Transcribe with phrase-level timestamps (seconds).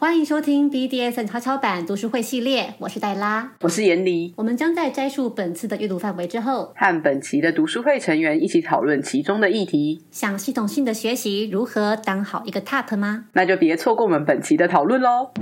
[0.00, 4.32] 欢迎收听 BDSN 悄悄版读书会系列，我是黛拉，我是严离。
[4.36, 10.04] 我们将在摘述本次的阅读范围之后，和本期的读书会成员一起讨论其中的议题。
[10.12, 13.24] 想系统性的学习如何当好一个 TOP 吗？
[13.32, 15.32] 那就别错过我们本期的讨论喽！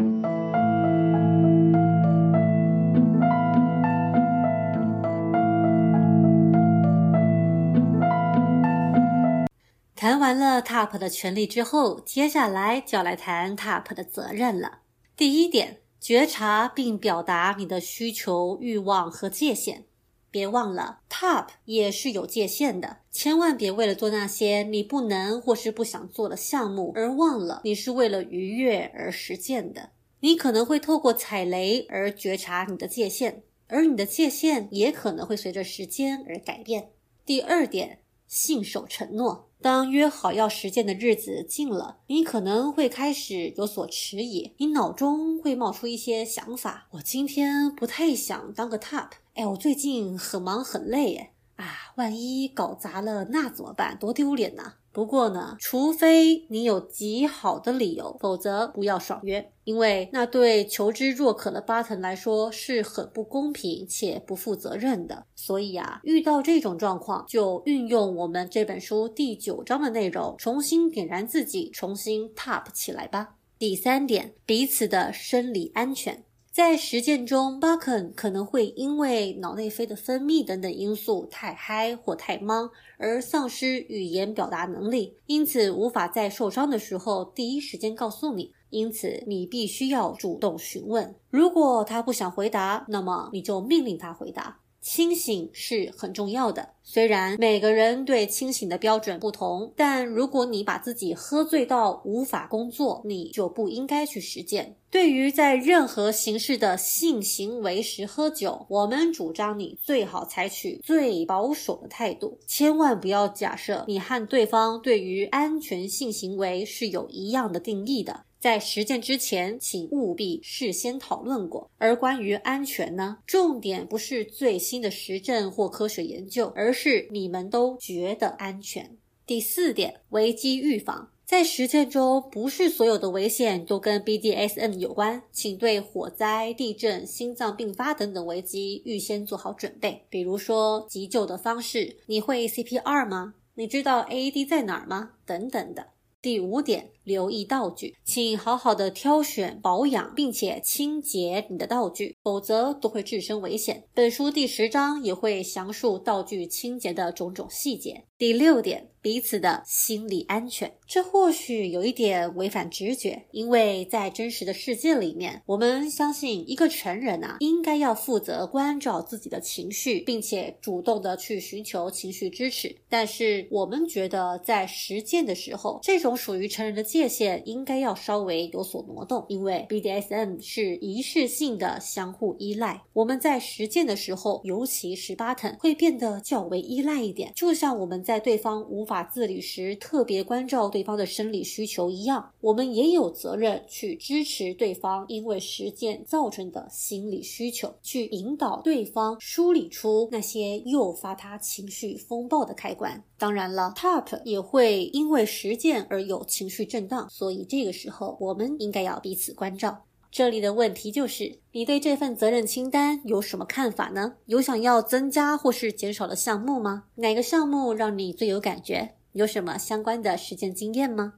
[10.07, 14.83] 谈完了 TOP 的权利之后，接下来就要来谈 TOP 的责任了。
[15.17, 19.83] 第一点，觉察并表达你的需求、欲望和界限。
[20.31, 29.91] 别忘了，TOP 也是有界限的，千万别为了做那些你不能或是不想做的项目，而忘了你是为了愉悦而实践的。
[30.21, 36.91] 你可能会透过踩雷而觉察你的界限，而你的界限也可能会随着时间而改变。
[37.25, 39.49] 第二点，信守承诺。
[39.61, 53.99] 当约好要实践的日子近了，你可能会开始有所迟疑，你脑中会冒出一些想法：我今天不太想当个 top，哎，我最近很忙很累，哎，啊，万一搞砸了那怎么办？
[53.99, 54.75] 多丢脸呐！
[54.97, 65.27] 不过呢，除非你有极好的理由，否则不要爽约，因为那对求知若渴的巴腾来说是很不公平且不负责任的。
[65.35, 73.35] 所以啊，遇到这种状况，就运用我们这本书第九章的内容，重新点燃自己，重新 top 起来吧。
[73.59, 76.25] 第三点，彼此的生理安全。
[76.57, 88.55] 在实践中，巴肯可能会因为脑内啡的分泌等等因素太嗨或太忙而丧失语言表达能力，因此无法在受伤的时候第一时间告诉你。
[88.71, 91.15] 因此，你必须要主动询问。
[91.29, 94.59] 如果他不想回答，那么你就命令他回答。
[94.87, 104.77] 清醒是很重要的，虽然每个人对清醒的标准不同，但如果你把自己喝醉到无法工作，你就不应该去实践。
[104.89, 118.21] 对于在任何形式的性行为时喝酒，我们主张你最好采取最保守的态度，千万不要假设你和对方对于安全性行为是有一样的定义的。
[118.47, 121.69] 在实践之前，请务必事先讨论过。
[121.79, 128.97] 而关于安全呢，重点不是最新的实证或科学研究，而是你们都觉得安全。
[129.27, 131.11] 第四点，危机预防。
[131.25, 140.05] 在实践中，不是所有的危险都跟 BDSM 有关，请对火灾、地震、心脏病发等等危机预先做好准备。
[140.09, 143.35] 比如说急救的方式，你会 CPR 吗？
[143.57, 145.15] 你知道 AED 在哪儿吗？
[145.27, 145.89] 等等的。
[146.27, 146.91] 第五点。
[147.05, 153.85] 留意道具，请好好的挑选、保养，并且清洁你的道具，否则都会置身危险。
[153.95, 158.03] 本书第十章也会详述道具清洁的种种细节。
[158.19, 172.75] 第六点，彼此的心理安全，这或许有一点违反直觉，因为在真实的世界里面，我们相信一个成人啊，应该要负责关照自己的情绪，并且主动的去寻求情绪支持。
[172.89, 176.83] 但是我们觉得，在实践的时候，这种属于成人的。
[176.83, 182.83] 界限应该要稍微有所挪动，因为 BDSM 是仪式性的相互依赖。
[182.93, 203.05] 我们在实践的时候，尤其是巴滕会变得较为依赖一点，就像我们在对方无法自理时特别关照对方的生理需求一样，我们也有责任去支持对方因为实践造成的心理需求，去引导对方梳理出那些诱发他情绪风暴的开关。
[203.19, 209.86] 当然了，Top 也会因为实践而有情绪震荡，所以这个时候我们应该要彼此关照。
[210.17, 214.15] 这里的问题就是，你对这份责任清单有什么看法呢？
[214.25, 216.85] 有想要增加或是减少的项目吗？
[216.95, 218.95] 哪个项目让你最有感觉？
[219.13, 221.17] 有什么相关的实践经验吗？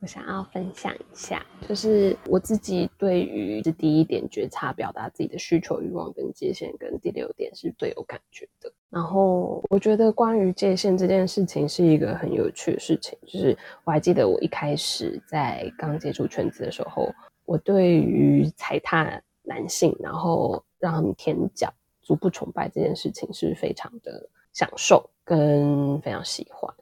[0.00, 8.72] 我想要分享一下，就是我自己对于这第一点觉察、表达自己的需求、欲望跟界限，跟第六点是最有感觉的。
[8.90, 13.16] 然后我觉得关于界限这件事情是一个很有趣的事情。
[13.24, 17.08] 就是我还记得我一开始在刚接触圈子的时候，
[17.44, 21.72] 我对于踩踏男性，然后让他们舔脚、
[22.02, 26.74] 足部崇拜这件事情是非常的享受跟非常喜欢。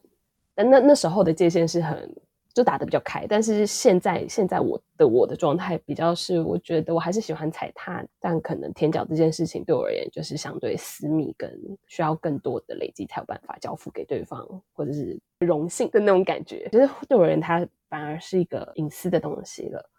[0.54, 2.14] 但那那时候的界限是很。
[2.54, 11.50] 就打的比较开，但是现在现在我的我的状态比较是，我觉得我还是喜欢踩踏，但可能舔脚这件事情对我而言就是相对私密，跟
[11.86, 16.68] 需要更多的累积才有办法交付给对方，或者是荣幸的那种感觉。
[16.70, 19.90] 其实对我而言，它反而是一个隐私的东西了。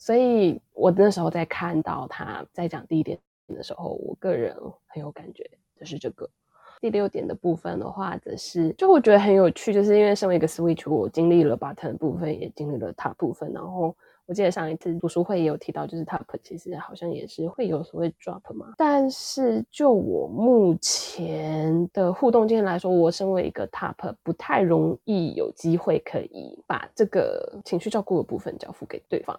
[0.00, 3.16] 所以我那时候在看到他在讲第一点
[3.48, 4.56] 的时候，我个人
[4.88, 5.48] 很有感觉，
[5.78, 6.28] 就是这个。
[6.80, 13.94] 第六点的部分的话，则是就我觉得很有趣，就是因为身为一个 switch，我经历了 button 部分，也经历了 top 部分，然后
[14.24, 18.72] 我记得上一次读书会也有提到，就是 Top 其实好像也是会有所谓 drop 嘛。
[18.78, 29.38] 但是就我目前的互动经验来说，我身为一个 Top，不太容易有机会可以把这个情绪照顾的部分交付给对方。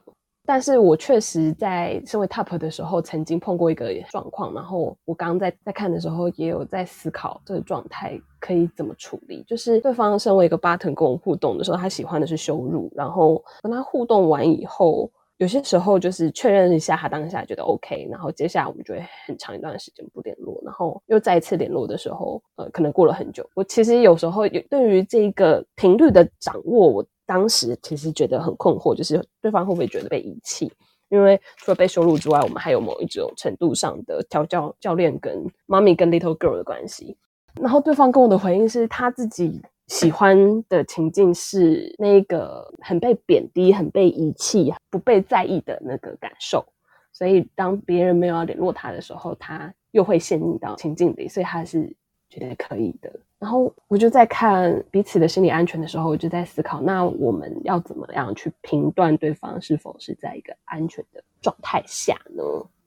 [0.51, 9.45] 但是我确实在身为 top 的时候，曾经碰过一个状况，然后我刚刚在在看的时候，也有在思考这个状态可以怎么处理。
[9.47, 23.49] 就是对方身为一个 button 跟我互动的时候，他喜欢的是羞辱，然后跟他互动完以后，有些时候就是确认一下他当下觉得 OK，然后接下来我们就会很长一段时间不联络，然后又再一次联络的时候，呃，可能过了很久。
[23.55, 27.05] 我其实有时候有对于这个频率的掌握，我。
[27.31, 30.69] 当时其实觉得很困惑，就是对方会不会觉得被遗弃？
[31.07, 37.15] 因为除了被羞辱之外，我们还有某一种程度上的调教教练跟妈咪跟 little girl 的关系。
[37.61, 46.65] 然后对方跟我的回应是他自己喜欢的情境是那个很被贬低、很被遗弃、不被在意的那个感受。
[47.13, 51.95] 所以当别人没有要联络他的时候，他又会陷入到情境里，所以他是
[52.29, 53.09] 觉得可以的。
[53.41, 62.43] 然后我就在看彼此的心理安全的时候，我就在思考，那我们要怎么样去评断对方是否是在一个安全的状态下呢？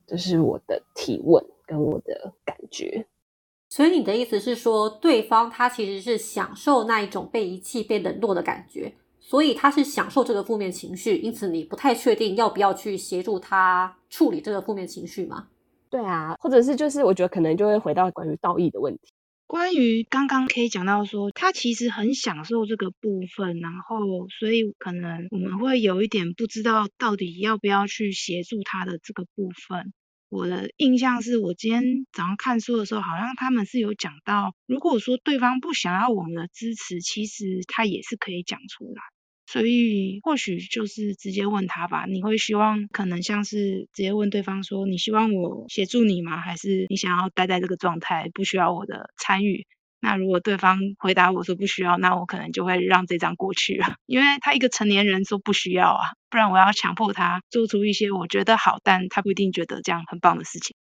[0.07, 3.05] 这是我的提问跟我的感觉。
[3.69, 15.49] 所以你的意思是说，对方他其实是享受那一种被遗弃、被冷落的感觉，所以他是享受这个负面情绪，因此你不太确定要不要去协助他处理这个负面情绪吗？
[15.91, 19.13] 对啊，或者是就是我觉得可能就会回到关于道义的问题。
[19.47, 29.93] 关于刚刚可以讲到说，他其实很享受这个部分，然后所以可能我们会有一点不知道到底要不要去协助他的这个部分。
[30.31, 39.14] 我的印象是我今天早上看书的时候，好像他们是有讲到，如果说对方不想要我们的支持，其实他也是可以讲出来。
[39.47, 42.07] 所以或许就是直接问他吧。
[42.07, 46.39] 你会希望可能像是直接问对方说：“你希望我协助你吗？
[46.41, 49.67] 还是你想要待在这个状态，不需要我的参与？”
[50.01, 60.77] 那如果对方回答我说不需要，那我可能就会让这张过去了，因为他一个成年人说不需要啊，不然我要强迫他做出一些我觉得好，但他不一定觉得这样很棒的事情。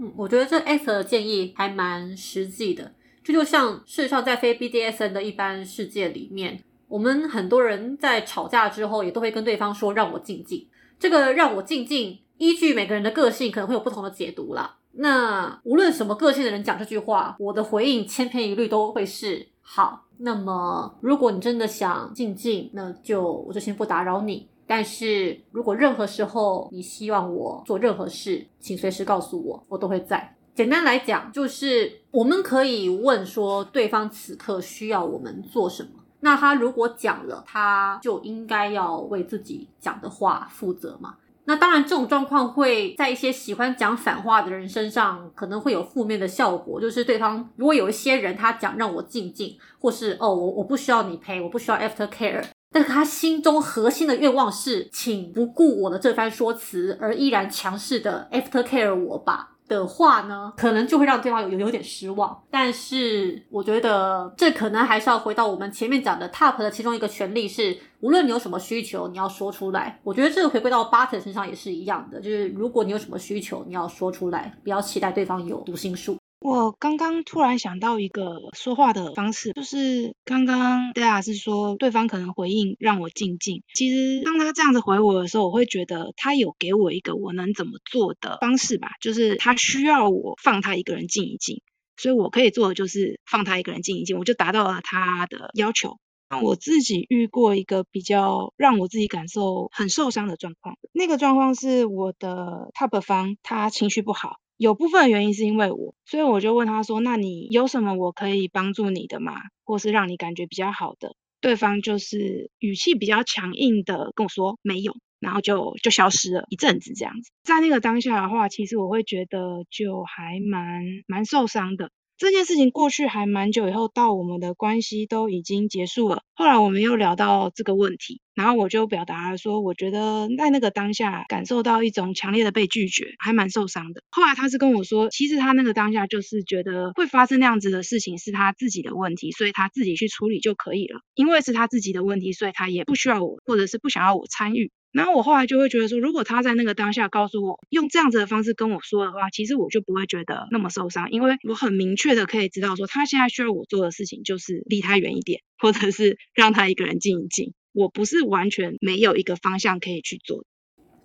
[0.00, 6.64] 嗯，我觉得这 S 的建议还蛮实际的，这就像事实上在非 BDSN 的一般世界里面。
[6.88, 10.66] 我们很多人在吵架之后，也都会跟对方说“让我静静”。
[10.98, 14.76] 这个“让我静静”，依据每个人的个性，可能会有不同的解读啦。
[14.92, 20.06] 那无论什么个性的人讲这句话，我的回应千篇一律都会是“好”。
[20.20, 24.48] 那么，如果你真的想静静，那就我就先不打扰你。
[24.66, 30.34] 但是如果任何时候你希望我做任何事，请随时告诉我，我都会在。
[30.54, 35.90] 简单来讲，就是我们可以问说，对方此刻需要我们做什么。
[36.20, 41.14] 那他如果讲了，他就应该要为自己讲的话负责嘛？
[41.44, 59.52] 那当然，这种状况会在一些喜欢讲反话的人身上可能会有负面的效果，就是对方如果有一些人他讲让我静静，或是哦我我不需要你陪，我不需要 after care，但是他心中核心的愿望是，请不顾我的这番说辞而依然强势的 after care 我吧。
[59.68, 62.42] 的话呢，可能就会让对方有有有点失望。
[62.50, 70.00] 但是我觉得这可能还是要回到我们前面讲的 top 的其中一个权利是，无论你有什么需求，你要说出来。
[70.02, 76.17] 我觉得这个回归到 button 身上也是一样的，就是如果你有什么需求，你要说出来，不要期待对方有读心术。
[76.40, 83.62] 我刚刚突然想到一个说话的方式，就是刚刚戴亚是说对方可能回应让我静静。
[83.74, 91.60] 其实当他这样子回我的时候，我会觉得他有给我一个我能怎么做的方式吧，就是他需要我放他一个人静一静，
[91.96, 95.98] 所以我可以做的就是放他一个人静一静，我就达到了他的要求。
[96.42, 104.36] 我自己遇过一个比较让我自己感受很受伤的状况，那个状况是我的 top 方他情绪不好。
[104.58, 109.34] 有部分原因是因为我，所以我就问他说：“那你有什么我可以帮助你的吗？
[109.64, 117.30] 或是让你感觉比较好的？”对方就是语气比较强硬的跟我说：“没有。”然后就就消失了一阵子这样子。
[117.44, 121.90] 在那个当下的话，其实我会觉得就还蛮蛮受伤的。
[122.18, 126.22] 这件事情过去还蛮久以后，到我们的关系都已经结束了。
[126.34, 134.02] 后来我们又聊到这个问题，然后我就表达了说，我觉得在那个当下感受到一种强烈的被拒绝，还蛮受伤的。
[134.10, 141.00] 后来他是跟我说，其实他那个当下就是觉得会发生那样子的事情是他自己的问题，所以他自己去处理就可以了。
[141.14, 144.72] 因为是他自己的问题，所以他也不需要我，或者是不想要我参与。
[144.98, 157.54] 然后我后来就会觉得说，如果他在那个当下告诉我用这样子的方式跟我说的话，其实我就不会觉得那么受伤，因为我很明确的可以知道说，他现在需要我做的事情就是离他远一点，或者是让他一个人静一静。
[157.72, 160.44] 我不是完全没有一个方向可以去做。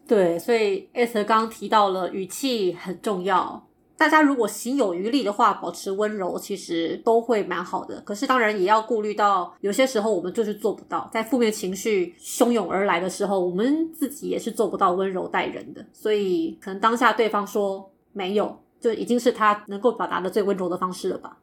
[0.07, 3.69] 对，所以艾特刚刚提到了语气很重要。
[3.95, 8.01] 大家如果行有余力的话，保持温柔，其实都会蛮好的。
[8.01, 15.85] 可是当然也要顾虑到，有些时候我们就是做不到，在负面情绪汹涌而来的时候，我们自己也是做不到温柔待人的。
[15.93, 21.37] 所以可能当下对方说没有，就已经是他能够表达的最温柔的方式了吧。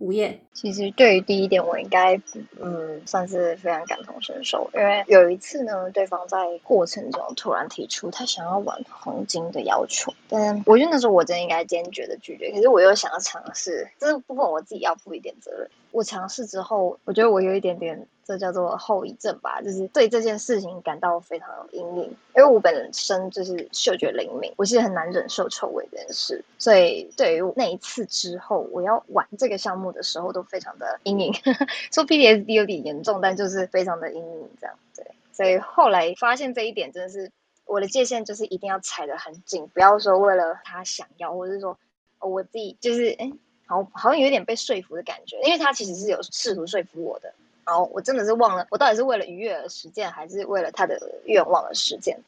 [0.00, 2.20] 午夜，其实对于第一点，我应该
[2.58, 15.68] 嗯算是非常感同身受，因为有一次呢，对方在过程中突然提出他想要玩黄金的要求，但我觉得那时候我真的应该坚决的拒绝，可是我又想要尝试，这部分我自己要负一点责任。
[15.92, 18.06] 我尝试之后，我觉得我有一点点。
[18.30, 22.04] 这叫做后遗症吧，就是对这件事情感到非常有阴影。
[22.36, 31.34] 因为我本身就是嗅觉灵敏，我其实很难忍受臭味这件事，所以对于那一次之后，我要玩这个项目的时候都非常的阴影。
[31.90, 34.76] 说 PTSD 有点严重，但就是非常的阴影这样。
[34.94, 37.32] 对，所以后来发现这一点，真的是
[37.64, 41.76] 我的界限就是一定要踩得很紧，不要说为了他想要，或者是说
[42.20, 43.32] 我自己就是哎，
[43.66, 47.34] 好好像有点被说服的感觉，因为他其实是有试图说服我的。
[47.64, 52.18] 然我真的是忘了，我到底是为了愉悦而实践，还是为了他的愿望而实践？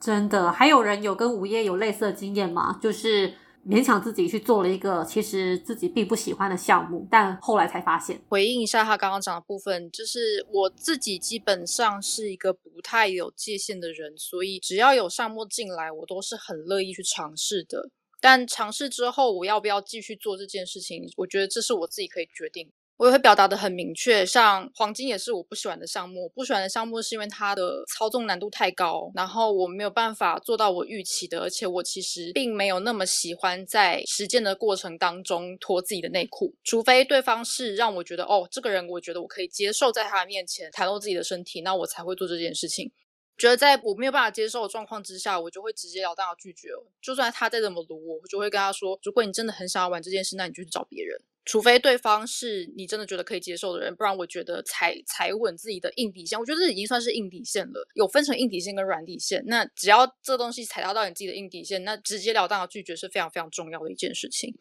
[0.00, 2.78] 真的，还有人有跟午夜有类似的经验吗？
[2.80, 3.34] 就是
[3.66, 8.18] 勉强自己去做了一个其实自己并不喜欢的项目，但后来才发现。
[8.30, 17.90] 回应一下他刚刚讲的部分，就是我自己基本上是一个不太有界限的人，所以只要有项目进来，我都是很乐意去尝试的。
[18.22, 22.70] 但尝试之后，我要不要继续做这件事情，我觉得这是我自己可以决定。
[23.00, 26.28] 我也会表达的很明确，像黄金也是我不喜欢的项目。
[26.34, 42.92] 不喜欢的项目是因为它的操纵难度太高，然后我没有办法做到我预期的，而且我其实并没有那么喜欢在实践的过程当中脱自己的内裤，除非对方是让我觉得哦，这个人我觉得我可以接受在他的面前袒露自己的身体，那我才会做这件事情。
[43.38, 46.68] 觉得在我没有办法接受的状况之下，我就会直截了当的拒绝。
[47.00, 51.18] 就算他再怎么撸，我就会跟他说：如果你真的很想要玩这件事，那你就去找别人。
[51.44, 57.86] 除非对方是你真的觉得可以接受的人，不然我觉得踩踩稳自己的硬底线，我觉得这已经算是硬底线了。
[57.94, 64.54] 有分成硬底线跟软底线，那只要这东西踩到到你自己的硬底线，那直截了当的拒绝是非常非常重要的一件事情。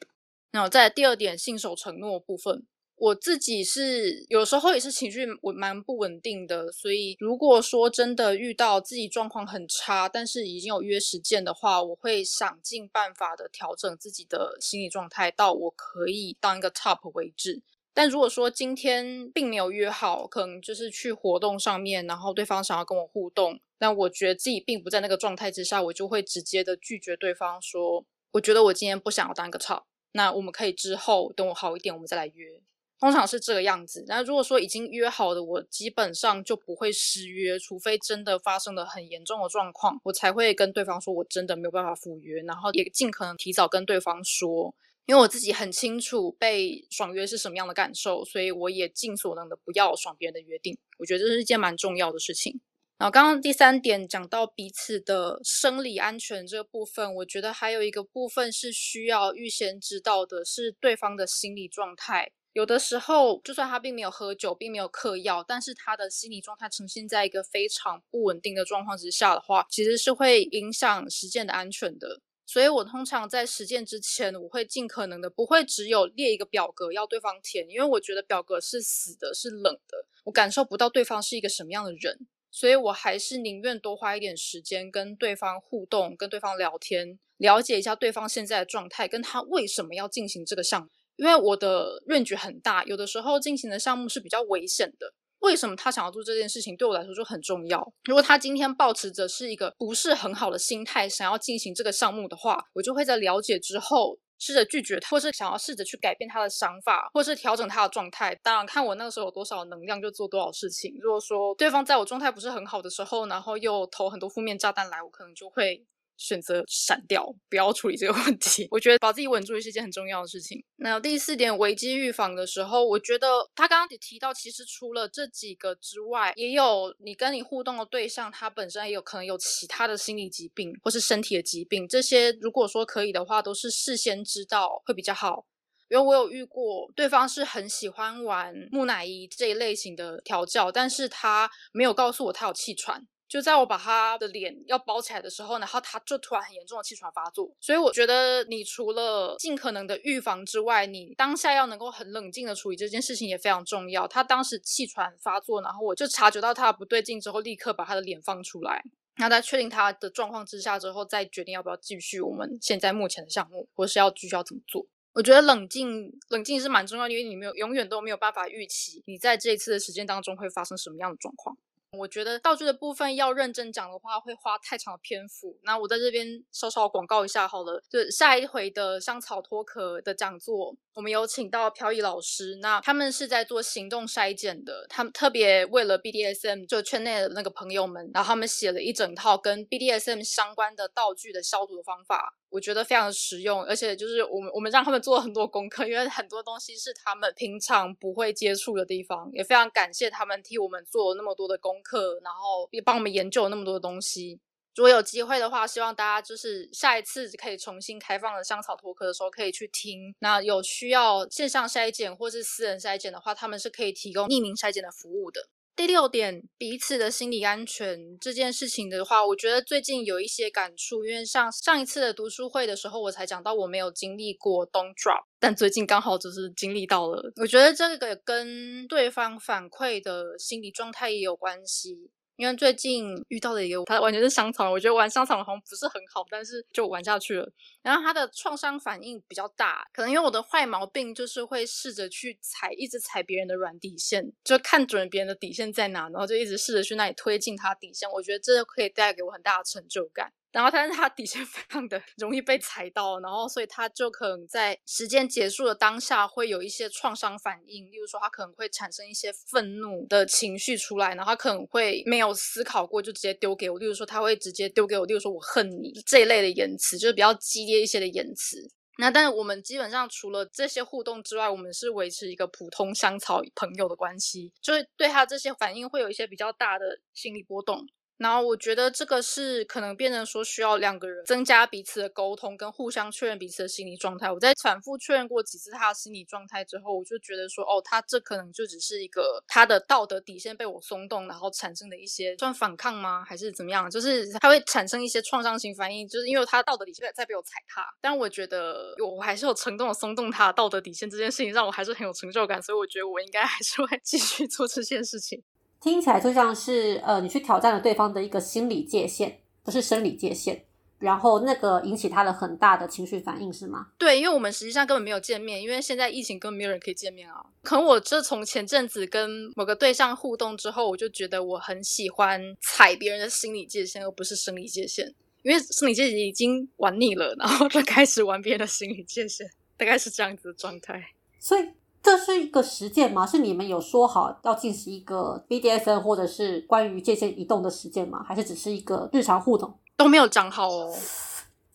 [0.51, 2.65] 那在第二点，信守承诺部分。
[2.99, 17.61] 我自己是有时候也是情绪我蛮不稳定的，所以如果说真的遇到自己状况很差，但是已经有约时间的话，我会想尽办法的调整自己的心理状态到我可以当一个 top 为止。
[17.93, 32.61] 但如果说今天并没有约好，可能就是去活动上面，然后对方想要跟我互动，但我觉得自己并不在那个状态之下，我就会直接的拒绝对方说，我觉得我今天不想要当一个 top，那我们可以之后等我好一点，我们再来约。
[32.99, 44.75] 通常是这个样子，那如果说已经约好的，我基本上就不会失约，除非真的发生了很严重的状况，我才会跟对方说我真的没有办法赴约，然后也尽可能提早跟对方说，
[45.05, 52.59] 因为我自己很清楚被爽约是什么样的感受，所以我也尽所能的不要爽别人的约定，我觉得这是一件蛮重要的事情。
[52.97, 62.33] 然后刚刚第三点讲到彼此的生理安全这个部分，我觉得还有一个部分是需要预先知道的，是对方的心理状态。
[62.53, 72.21] 有的时候，就算他并没有喝酒，并没有嗑药，但是他的心理状态呈现在一个非常不稳定的状况之下的话，其实是会影响实践的安全的。
[72.45, 82.27] 所以我通常在实践之前，我会尽可能的不会只有列一个表格要对方填，因为我觉得表格是死的，是冷的，我感受不到对方是一个什么样的人。
[82.51, 90.89] 所以我还是宁愿多花一点时间跟对方互动，跟对方聊天，了解一下对方现在的状态，跟他为什么要进行这个项目。
[91.19, 95.13] 因为我的认知很大，有的时候进行的项目是比较危险的。
[95.39, 97.85] 为什么他想要做这件事情，对我来说就很重要。
[98.05, 108.33] 如果他今天保持着是一个不是很好的心态，想要进行这个项目的话，我就会在了解之后试着拒绝他，或是想要试着去改变他的想法，或是调整他的状态。
[108.41, 110.93] 当然，看我那个时候有多少能量，就做多少事情。
[111.01, 115.85] 如果说对方在我状态不是很好的时候，然后又投很多负面炸弹来，我可能就会。
[116.19, 118.67] 选择闪掉，不要处理这个问题。
[118.69, 120.63] 我觉得把自己稳住也是一件很重要的事情。
[120.75, 131.87] 那第四点，危机预防的时候，我觉得他刚刚也提到，其实除了这几个之外，也有你跟你互动的对象，他本身也有可能有其他的心理疾病或是身体的疾病。
[131.87, 135.45] 这些如果说可以的话，都是事先知道会比较好。
[135.89, 143.07] 因为我有遇过，对方是很喜欢玩木乃伊这一类型的调教，但是他没有告诉我他有气喘。
[143.29, 147.49] 就在我把他的脸要包起来的时候，然后他就突然很严重的气喘发作。
[147.59, 154.07] 所以我觉得，你除了尽可能的预防之外，你当下要能够很冷静的处理这件事情也非常重要。
[154.07, 158.83] 他当时气喘发作，然后我就察觉到他的不对劲之后，立刻把他的脸放出来。
[159.17, 164.87] 那在确定他的状况之下之后，再决定要不要继续我们现在目前的项目，或是要继续要怎么做。
[165.11, 171.57] 我觉得冷静冷静是蛮重要的，因为你没有永远都没有办法预期你在这一次的时间当中会发生什么样的状况。
[171.97, 175.57] 我觉得道具的部分要认真讲的话，会花太长的篇幅。
[175.63, 182.57] 那我在这边稍稍广告一下好了，就下一回的香草脱壳的讲座，我们有请到飘逸老师。
[182.61, 192.35] 那他们是在做行动筛检的，他们特别为了 BDSM 就圈内的那个朋友们，然后他们写了一整套跟 BDSM 相关的道具的消毒的方法。
[192.49, 204.39] 我觉得非常实用，而且就是我们我们让他们做了很多功课，因为很多东西是他们平常不会接触的地方，也非常感谢他们替我们做了那么多的功课，然后也帮我们研究了那么多的东西。
[204.75, 210.15] 如果有机会的话，希望大家就是下一次可以重新开放的香草脱壳的时候，可以去听。
[210.19, 215.49] 那有需要线上筛检或是私人筛检的话，他们是可以提供匿名筛检的服务的。
[215.79, 227.31] 第六点，彼此的心理安全这件事情的话，我觉得最近有一些感触，因为像上一次的读书会的时候，我才讲到我没有经历过 don't drop，但最近刚好就是经历到了。
[227.37, 232.11] 我觉得这个跟对方反馈的心理状态也有关系。
[232.39, 237.51] 因为最近遇到的一个，他完全是香草，我觉得玩香草好像不是很好，但是就玩下去了。
[237.81, 248.09] 然后他的创伤反应比较大，可能因为我的坏毛病就是会试着去踩，一直踩别人的软底线，就看准别人的底线在哪，然后就一直试着去那里推进他底线。
[248.09, 250.31] 我觉得这可以带给我很大的成就感。
[250.51, 268.71] 然后，但是他底线 非常的容易被踩到，然后所以他就可能在时间结束的当下会有一些创伤反应，例如说他可能会产生一些愤怒的情绪出来，然后他可能会没有思考过就直接丢给我，例如说他会直接丢给我，例如说我恨你这一类的言辞，就是比较激烈一些的言辞。
[268.97, 277.87] 那但是我们基本上除了这些互动之外，我们是维持一个普通香草朋友的关系，就是对他这些反应会有一些比较大的心理波动。
[278.19, 284.29] 然后我觉得这个是可能变成说需要两个人增加彼此的沟通，跟互相确认彼此的心理状态。
[284.29, 293.23] 我在反复确认过几次他的心理状态之后，我就觉得说，哦，他这可能就只是一个他的道德底线被我松动，然后产生的一些算反抗吗？
[293.25, 293.89] 还是怎么样？
[293.89, 297.87] 就是他会产生一些创伤型反应，就是因为他道德底线在被我踩踏。
[298.01, 302.61] 但我觉得我还是有成功的松动他道德底线这件事情，让我还是很有成就感。
[302.61, 305.41] 所以我觉得我应该还是会 继续做这件事情。
[305.81, 310.65] 听起来就像是呃，你去挑战了对方的一个心理界限，不是生理界限，
[310.99, 313.87] 然后那个引起他的很大的情绪反应，是吗？
[313.97, 317.45] 对，因为我们实际上根本没有见面，因为现在疫情根本没有人可以见面啊。
[317.63, 325.13] 可能我这从前阵子跟某个对象互动之后，我就觉得我很喜欢踩别人的心理界限，而不是生理界限，
[325.43, 331.01] 因为生理界限已经玩腻了，然后就开始玩别人的心理界限，大概是这样子的状态。
[331.39, 331.63] 所以。
[332.01, 333.27] 这是一个实践吗？
[333.27, 338.23] 是你们有说好要进行一个 BDSN 或者是关于界限移动的实践吗？
[338.23, 339.77] 还是只是一个日常互动？
[339.95, 340.97] 都没有讲好哦。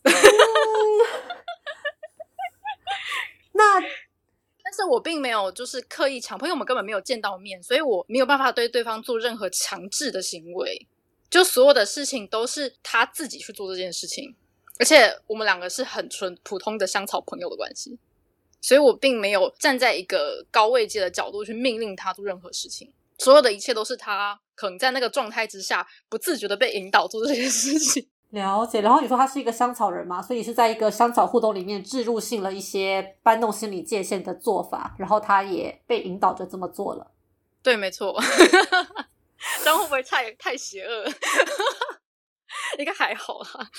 [3.52, 10.88] 那，但是我并没有就是刻意强迫，因为我们根本没有见到面，所以我没有办法对对方做任何强制的行为。
[11.30, 14.34] 就所有的事情都是他自己去做这件事情，
[14.78, 17.98] 而且我们两个是很纯普通的香草朋友的关系。
[18.64, 28.08] 所以我并没有站在一个高位阶的角度去命令他做任何事情，所有的一切都是他可能在那个状态之下不自觉的被引导做这些事情。
[28.32, 28.80] 了解。
[28.80, 37.10] 然后你说他是一个香草人嘛，所以是在一个香草互动里面置入性了一些搬动心理界限的做法，然后他也被引导着这么做了。
[37.62, 38.18] 对，没错。
[39.62, 41.04] 这样会不会太太邪恶？
[42.80, 43.70] 应该还好啦。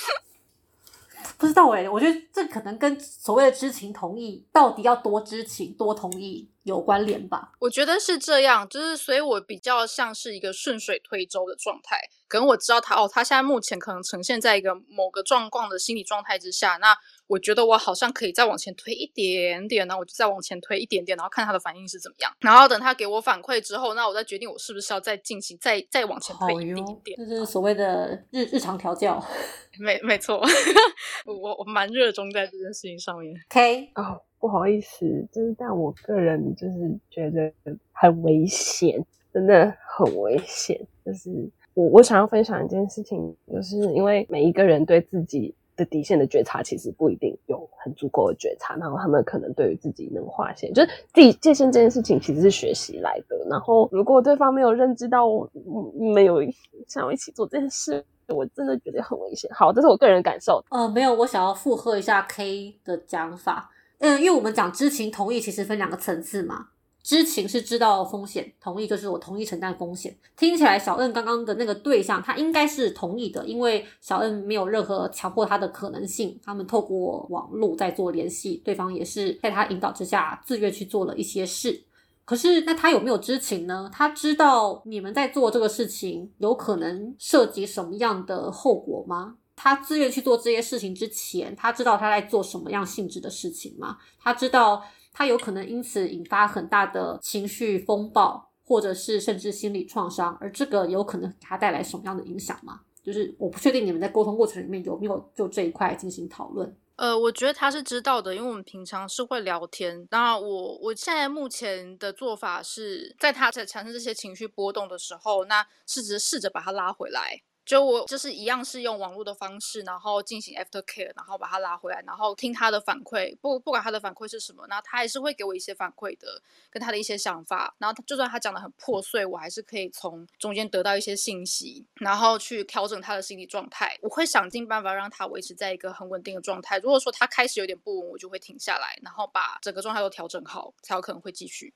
[1.38, 7.52] 不知道哎，我觉得这可能跟所谓的知情同意到底要多知情多同意有关联吧。
[7.60, 12.00] 我觉得是这样，就是所以我比较像是一个顺水推舟的状态。
[12.28, 22.32] 可能我知道他哦，他现在目前可能呈现在一个某个状况的心理状态之下，那我觉得我好像可以再往前推一点点，然后我就再往前推一点点，然后看他的反应是怎么样。
[22.40, 27.18] 然后等他给我反馈之后，那我再决定我是不是要再进行再再往前推一点点。
[27.18, 29.24] 就是所谓的日日常调教。
[29.78, 30.42] 没没错，
[31.26, 33.36] 我我蛮热衷在这件事情上面。
[33.50, 37.52] K 哦，不好意思，就是但我个人就是觉得
[37.92, 40.80] 很危险，真的很危险。
[41.06, 41.30] 就是
[41.74, 53.38] 我我想要分享一件事情，就是因为每一个人对自己的底线的觉察，其实不一定有很足够的觉察，然后他们可能对于自己能划线，就是自己界限这件事情，其实是学习来的。
[53.50, 55.50] 然后如果对方没有认知到我
[55.94, 56.42] 没有
[56.88, 59.50] 想要一起做这件事，我真的觉得很危险。
[59.54, 60.64] 好，这是我个人感受。
[60.70, 63.70] 呃，没有，我想要附和一下 K 的讲法。
[64.00, 66.68] 嗯，因为我们讲知情同意，其实分两个层次嘛。
[67.06, 70.18] 知情是知道风险，同意就是我同意承担风险。
[70.36, 76.39] 听起来小恩刚刚的那个对象，他应该是同意的，因为小恩没有任何强迫他的可能性。
[76.44, 81.80] 他们透过网络在做联系，对方也是在他引导之下自愿去做了一些事。
[82.26, 83.88] 可是那他有没有知情呢？
[83.94, 89.36] 他知道你们在做这个事情有可能涉及什么样的后果吗？
[89.56, 93.98] 他自愿去做这些事情之前，他知道他在做什么样性质的事情吗？
[94.20, 94.84] 他知道。
[95.17, 102.82] 他有可能因此引发很大的情绪风暴，或者是甚至心理创伤，而这个有可能给他带来什么样的影响吗？
[103.01, 106.75] 就是我不确定你们在沟通过程里面有没有就这一块进行讨论。
[106.97, 110.06] 呃，我觉得他是知道的，因为我们平常是会聊天。
[110.12, 117.41] 那我我现在目前的做法是在他在产生这些情绪波动的时候，那试着试着把他拉回来。
[117.65, 127.75] 就我就是一样是用网络的方式，然后进行 after care，然后把他拉回来，然后听他的反馈，不不管他的反馈是什么，那他还是会给我一些反馈的，跟他的一些想法。
[127.80, 133.97] 然后就算他讲的很破碎，我还是可以从中间得到一些信息，然后去调整他的心理状态。
[134.01, 136.78] 我会想尽办法让他维持在一个很稳定的状态。
[136.78, 141.73] 如果说他开始有点不稳，我就会停下来，然后把整个状态都调整好，才有可能会继续。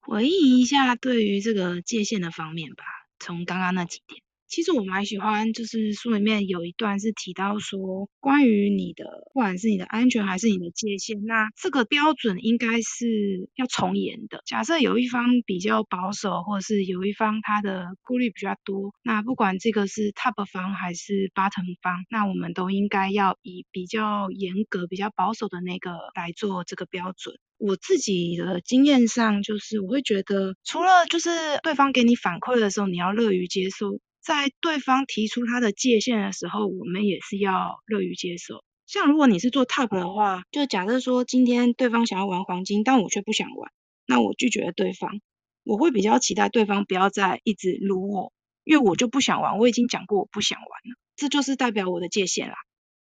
[0.00, 2.84] 回忆一下对于这个界限的方面吧，
[3.18, 4.23] 从刚刚那几点。
[4.46, 14.42] 其实我蛮喜欢，就是书里面有一段是提到说，关于你的，不管是你的安全还是你的界限，那这个标准应该是要从严的。
[14.46, 27.34] 假设有一方比较保守，或者是有一方他的顾虑比较多，那不管这个是 top 方还是 bottom 方，那我们都应该要以比较严格、比较保守的那个来做这个标准。
[27.56, 31.30] 我自己的经验上，就是我会觉得，除了就是
[31.62, 34.00] 对方给你反馈的时候，你要乐于接受。
[34.24, 38.64] 在对方提出他的界限的时候，我们也是要乐于接受。
[38.86, 43.70] 像如果你是做 top 的话，就假设说今天对方想要玩黄金，但我却不想玩，
[44.06, 45.20] 那我拒绝了对方。
[45.62, 48.32] 我会比较期待对方不要再一直撸我，
[48.64, 52.54] 因为我就不想玩，我已经讲过我不想玩了，这就是代表我的界限啦。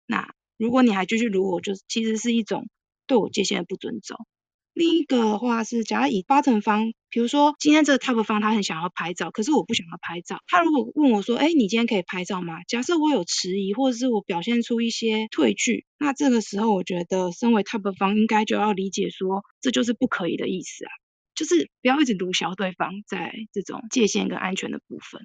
[0.07, 2.69] 那如果你还继续撸我，就其实是一种
[3.07, 4.17] 对我界限的不尊重。
[4.75, 10.41] 另一个的话是，假如以 bottom 方，比如说今天这个 top 方他很想要拍照，可是我不想要拍照。
[10.49, 12.55] 他如果问我说，哎，你今天可以拍照吗？
[12.67, 20.91] 假设我有迟疑，或者是我表现出一些退去，那这个时候我觉得身为 top 方应该就要理解说，这就是不可以的意思啊，
[21.37, 25.25] 就是不要一直鲁小对方在这种界限跟安全的部分，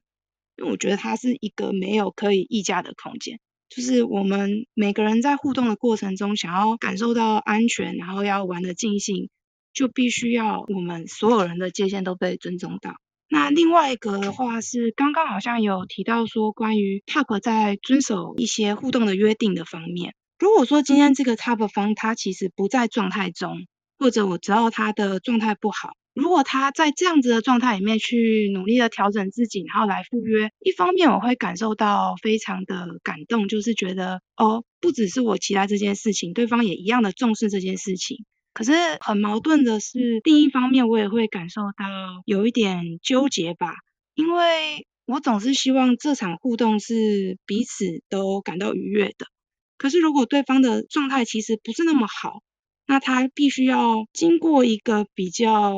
[0.57, 3.39] 因为我觉得它是一个没有可以议价的空间。
[3.69, 9.29] 就是我们每个人在互动的过程中，想要感受到安全，然后要玩的尽兴。
[9.79, 12.95] 就必须要我们所有人的界限都被尊重到。
[13.29, 20.15] 那另外一个的话是，刚刚好像有提到说，关于 top 在遵守一些互动的约定的方面。
[20.37, 23.55] 如果说今天这个 top 方他其实不在状态中，
[23.97, 38.25] 或者我知道他的状态不好，如果他在这样子的状态里面去努力的调整自己，然后来赴约，一方面我会感受到非常的感动，就是觉得哦，不只是我期待这件事情，对方也一样的重视这件事情。
[38.59, 41.85] 可是很矛盾的是，另一方面我也会感受到
[42.25, 43.71] 有一点纠结吧，
[44.15, 49.27] 因为我总是希望这场互动是彼此都感到愉悦的。
[49.77, 52.41] 可是如果对方的状态其实不是那么好，
[52.85, 55.73] 那他必须要经过一个比较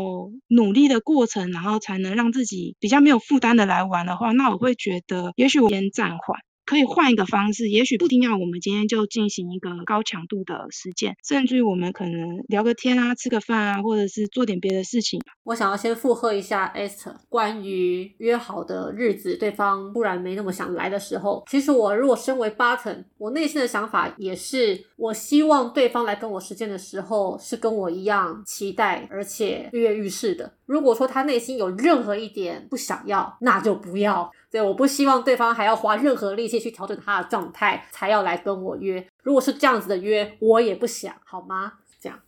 [0.47, 6.39] 努力的过程，然后才能让自己比较没有负担的来玩的话，那我会觉得也许我先暂缓。
[6.71, 15.19] 可以换一个方式，也许不一定要我们今天就进行一个高强度的实践，甚至于我们可能聊个天啊，吃个饭啊，或者是做点别的事情。
[15.43, 30.53] 我想要先附和一下 Esther 关于约好的日子，对方突然没那么想来的时候，其实我如果身为 Button，我内心的想法也是，我希望对方来跟我实践的时候是跟我一样期待，而且跃跃欲试的。
[30.65, 34.31] 如果说他内心有任何一点不想要，那就不要。
[34.51, 39.07] 对，我不希望对方还要花任何力气去调整他的状态，才要来跟我约。
[39.23, 41.73] 如果是这样子的约，我也不想，好吗？
[42.01, 42.19] 这样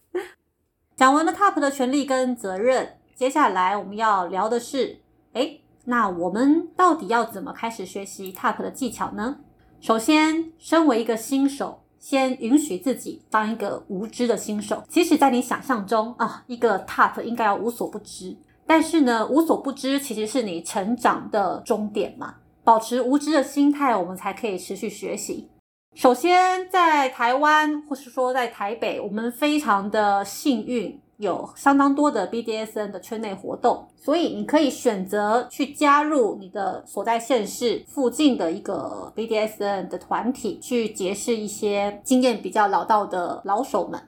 [0.96, 5.02] 讲完了 TOP 的权利跟责任，接下来我们要聊的是，
[5.34, 9.40] 哎，那我们到底要怎么开始学习 TOP 的技巧呢？
[9.82, 14.82] 首先，身为一个新手，先允许自己当一个无知的新手。
[14.88, 18.38] 即使在你想象中啊，一个 TOP 应该要无所不知。
[18.66, 22.36] 但是呢，无所不知其实是你成长的终点嘛。
[22.64, 25.50] 保持无知的心态，我们才可以持续学习。
[25.96, 44.02] 首先，在台湾或是说在台北，我们非常的幸运，有相当多的 BDSN 的圈内活动，所以你可以选择去加入你的所在县市附近的一个 BDSN 的团体，去结识一些经验比较老道的老手们，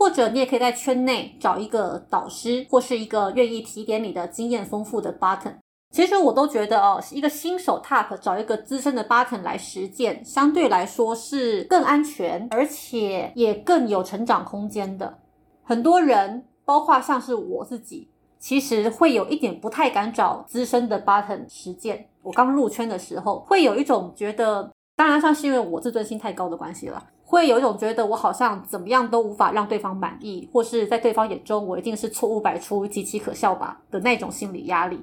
[0.00, 5.52] 或者你也可以在圈内找一个导师，或是一个愿意提点你的经验丰富的 button。
[5.90, 15.18] 其实我都觉得哦，一个新手 TOP 找一个资深的 button 来实践，相对来说是更安全，而且也更有成长空间的。
[15.62, 18.08] 很多人，包括像是我自己，
[18.38, 22.06] 其实会有一点不太敢找资深的 button 实践。
[22.22, 35.00] 我刚入圈的时候，会有一种觉得，当然像是因为我自尊心太高的关系了，会有一种觉得我好像怎么样都无法让对方满意，或是在对方眼中我一定是错误百出、极其可笑吧的那种心理压力。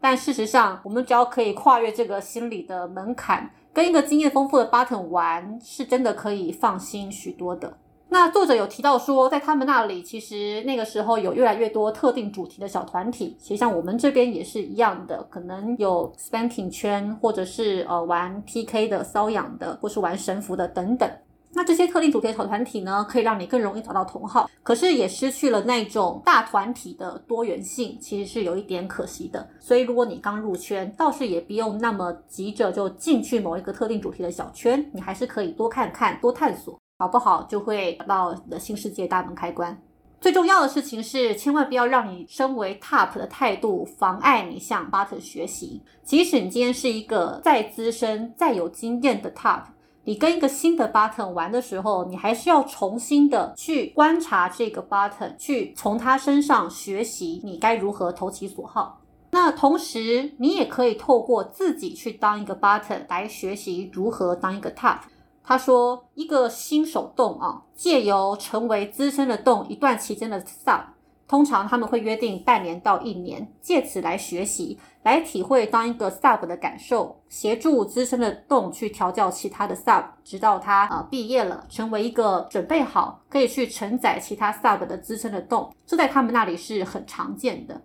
[0.00, 7.72] 但事实上，我们只要可以跨越这个心理的门槛，跟一个经验丰富的 button 玩，是真的可以放心许多的。
[8.08, 21.08] 那作者有提到说，在他们那里，其实那个时候有越来越多特定主题的小团体，其实像我们这边也是一样的，可能有 spanking 圈，或者是呃玩 PK 的瘙痒的，或是玩神符的等等。
[21.54, 29.48] 那这些特定主题的小团体呢，可以让你更容易找到同好，可是也失去了那种大团体的多元性，其实是有一点可惜的。
[29.58, 39.76] 所以如果你刚入圈，倒是也不用那么急着就进去某一个特定主题的小圈，你还是可以多看看、多探索，搞不好就会找到你的新世界大门开关。
[40.20, 45.80] 最重要的事情是，千万不要让你身为 top 的态度妨碍你向 bottom 学习。
[46.02, 49.62] 即使你今天是一个再资深、再有经验的 top。
[50.08, 59.02] 你跟一个新的 button 玩的时候，你还是要重新的去观察这个 button，去从他身上学习你该如何投其所好。
[59.32, 65.00] 那同时，你也可以透过自己去当一个 button 来学习如何当一个 top。
[65.44, 70.84] 他说，一个新手洞啊，借由成为资深的洞一段期间的 sub。
[71.28, 87.78] 通常他们会约定半年到一年，借此来学习，来体会当一个 sub 的感受，协助资深的洞去调教其他的 sub，直到他呃毕业了，成为一个准备好可以去承载其他 sub 的资深的洞，这在他们那里是很常见的。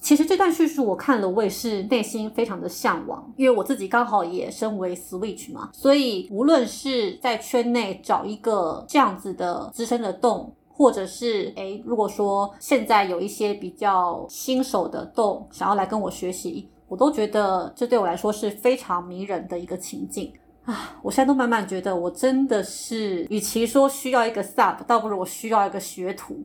[0.00, 10.52] 其实这段叙述我看了，我也是内心非常的向往，因为我自己刚好也身为 switch 嘛，所以无论是在圈内找一个这样子的资深的洞。
[10.78, 20.32] 或者是诶，如果说现在有一些比较新手的洞想要来跟我学习，我都觉得这对我来说是非常迷人的一个情境
[20.66, 20.96] 啊！
[21.02, 26.44] 我现在都慢慢觉得，我真的是与其说需要一个 sub，倒不如我需要一个学徒。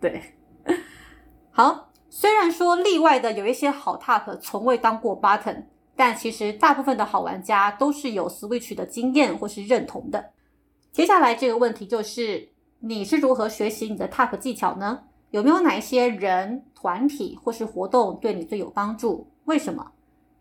[0.00, 0.20] 对，
[1.52, 10.32] 好，虽然说例外的有一些好 top 从未当过 button，但其实大部分的好玩家都是有 switch 的经验或是认同的。
[10.90, 12.55] 接下来这个问题就是。
[12.88, 15.00] 你是如何学习你的 TOP 技巧呢？
[15.32, 19.26] 有没有哪一些人、团体或是活动对你最有帮助？
[19.46, 19.88] 为什么？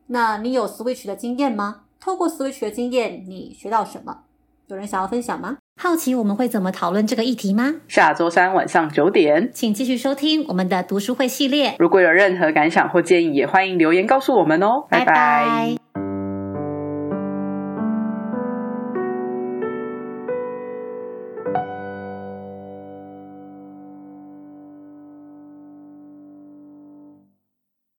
[0.08, 1.82] 那你有 Switch 的经验吗？
[2.00, 4.20] 透过 Switch 的经验，你学到什么？
[4.68, 5.58] 有人想要分享吗？
[5.82, 7.78] 好奇我们会怎么讨论这个议题吗？
[7.88, 11.76] 下周三晚上九点，请继续收听我们的读书会系列。
[11.80, 14.86] 如果有任何感想或建议，也欢迎留言告诉我们哦。
[14.88, 15.85] 拜拜。